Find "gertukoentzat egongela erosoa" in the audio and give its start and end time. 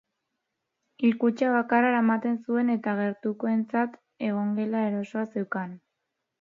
3.03-5.29